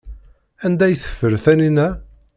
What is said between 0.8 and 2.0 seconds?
ay teffer Taninna?